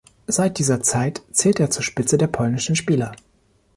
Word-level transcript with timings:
Seit 0.25 0.57
dieser 0.57 0.81
Zeit 0.81 1.21
zählt 1.31 1.59
er 1.59 1.69
zur 1.69 1.83
Spitze 1.83 2.17
der 2.17 2.25
polnischen 2.25 2.75
Spieler. 2.75 3.11